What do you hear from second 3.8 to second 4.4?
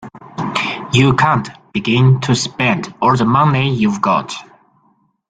got.